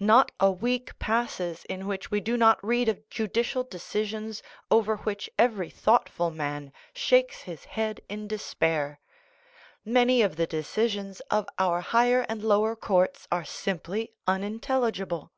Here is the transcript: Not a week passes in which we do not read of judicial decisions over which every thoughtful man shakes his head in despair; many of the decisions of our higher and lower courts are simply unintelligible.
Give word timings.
Not 0.00 0.32
a 0.40 0.50
week 0.50 0.98
passes 0.98 1.66
in 1.66 1.86
which 1.86 2.10
we 2.10 2.18
do 2.18 2.38
not 2.38 2.58
read 2.64 2.88
of 2.88 3.06
judicial 3.10 3.62
decisions 3.62 4.42
over 4.70 4.96
which 4.96 5.28
every 5.38 5.68
thoughtful 5.68 6.30
man 6.30 6.72
shakes 6.94 7.42
his 7.42 7.66
head 7.66 8.00
in 8.08 8.26
despair; 8.26 8.98
many 9.84 10.22
of 10.22 10.36
the 10.36 10.46
decisions 10.46 11.20
of 11.30 11.46
our 11.58 11.82
higher 11.82 12.24
and 12.30 12.42
lower 12.42 12.74
courts 12.74 13.28
are 13.30 13.44
simply 13.44 14.14
unintelligible. 14.26 15.32